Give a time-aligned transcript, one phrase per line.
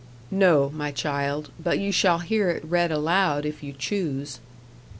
[0.31, 4.39] "No, my child; but you shall hear it read aloud, if you choose."